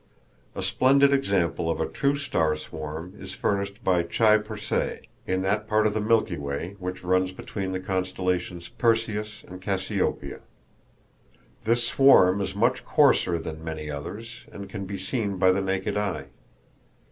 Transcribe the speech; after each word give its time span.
A 0.55 0.63
splendid 0.63 1.13
example 1.13 1.69
of 1.69 1.79
a 1.79 1.85
true 1.85 2.15
star 2.15 2.55
swarm 2.55 3.13
is 3.19 3.35
furnished 3.35 3.83
by 3.83 4.01
Chi 4.01 4.39
Persei, 4.39 5.01
in 5.27 5.43
that 5.43 5.67
part 5.67 5.85
of 5.85 5.93
the 5.93 6.01
Milky 6.01 6.39
Way 6.39 6.75
which 6.79 7.03
runs 7.03 7.31
between 7.31 7.71
the 7.71 7.79
constellations 7.79 8.67
Perseus 8.67 9.43
and 9.47 9.61
Cassiopeia. 9.61 10.39
This 11.65 11.87
swarm 11.87 12.41
is 12.41 12.55
much 12.55 12.83
coarser 12.83 13.37
than 13.37 13.63
many 13.63 13.91
others, 13.91 14.45
and 14.51 14.67
can 14.67 14.85
be 14.87 14.97
seen 14.97 15.37
by 15.37 15.51
the 15.51 15.61
naked 15.61 15.95
eye. 15.95 16.25